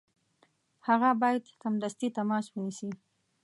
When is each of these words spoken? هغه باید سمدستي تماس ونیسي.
هغه 0.87 1.09
باید 1.21 1.43
سمدستي 1.61 2.07
تماس 2.17 2.45
ونیسي. 2.51 2.89